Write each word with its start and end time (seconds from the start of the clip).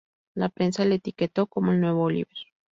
La 0.33 0.49
prensa 0.49 0.83
le 0.83 0.95
etiquetó 0.95 1.45
como 1.45 1.73
"el 1.73 1.79
nuevo 1.79 2.01
Olivier". 2.01 2.47